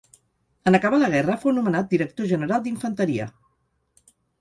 [0.71, 3.33] En acabar la guerra fou nomenat Director general d'Infanteria.